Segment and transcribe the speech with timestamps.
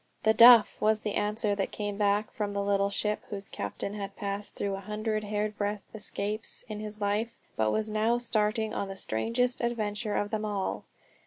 [0.23, 4.15] "The Duff," was the answer that came back from the little ship whose captain had
[4.15, 8.95] passed through a hundred hairsbreadth escapes in his life but was now starting on the
[8.95, 10.85] strangest adventure of them all.